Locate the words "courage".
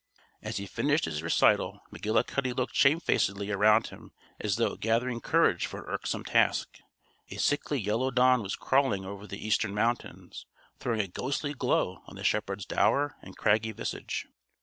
5.21-5.67